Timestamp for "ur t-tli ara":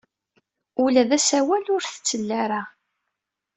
1.75-2.61